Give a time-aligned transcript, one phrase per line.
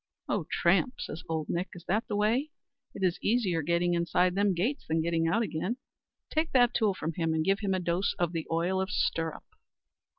[0.27, 2.49] "Oh, tramp!" says Ould Nick; "is that the way?
[2.95, 5.77] It is easier getting inside them gates than getting out again.
[6.31, 9.43] Take that tool from him, and give him a dose of the oil of stirrup."